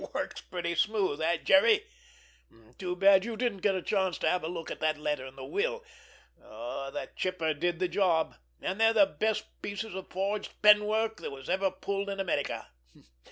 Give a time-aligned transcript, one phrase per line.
[0.15, 1.83] Works pretty smooth, eh, Jerry?
[2.79, 5.37] Too bad you didn't get a chance to have a look at that letter and
[5.37, 5.83] the will!
[6.39, 8.33] The Chipper did the job,
[8.63, 12.69] and they're the best pieces of forged penwork that were ever pulled in America!